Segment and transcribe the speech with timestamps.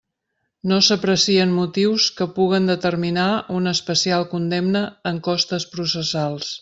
[0.69, 3.27] No s'aprecien motius que puguen determinar
[3.59, 6.51] una especial condemna en costes processals.